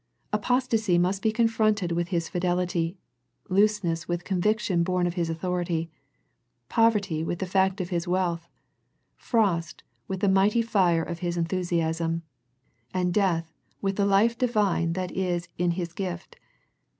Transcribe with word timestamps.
Apostasy 0.33 0.97
must 0.97 1.21
be 1.21 1.31
confronted 1.31 1.91
with 1.91 2.07
His 2.07 2.27
fidelity, 2.27 2.97
looseness 3.49 4.07
with 4.07 4.23
conviction 4.23 4.81
born 4.81 5.05
of 5.05 5.13
His 5.13 5.29
authority, 5.29 5.91
poverty 6.69 7.23
with 7.23 7.37
the 7.37 7.45
fact 7.45 7.79
of 7.79 7.89
His 7.89 8.07
wealth, 8.07 8.47
frost 9.15 9.83
with 10.07 10.21
the 10.21 10.27
mighty 10.27 10.63
fire 10.63 11.03
of 11.03 11.19
His 11.19 11.37
enthusiasm, 11.37 12.23
and 12.91 13.13
death 13.13 13.53
with 13.79 13.95
the 13.95 14.07
life 14.07 14.35
Di 14.39 14.47
vine 14.47 14.93
that 14.93 15.11
is 15.11 15.49
in 15.59 15.69
His 15.77 15.93
gift. 15.93 16.35